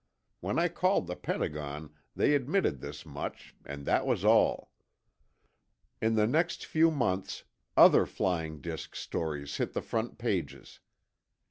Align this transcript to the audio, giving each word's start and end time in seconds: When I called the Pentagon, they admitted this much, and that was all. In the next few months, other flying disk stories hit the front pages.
When 0.39 0.57
I 0.57 0.67
called 0.67 1.05
the 1.05 1.15
Pentagon, 1.15 1.93
they 2.15 2.33
admitted 2.33 2.81
this 2.81 3.05
much, 3.05 3.53
and 3.63 3.85
that 3.85 4.03
was 4.03 4.25
all. 4.25 4.71
In 6.01 6.15
the 6.15 6.25
next 6.25 6.65
few 6.65 6.89
months, 6.89 7.43
other 7.77 8.07
flying 8.07 8.61
disk 8.61 8.95
stories 8.95 9.57
hit 9.57 9.73
the 9.73 9.81
front 9.83 10.17
pages. 10.17 10.79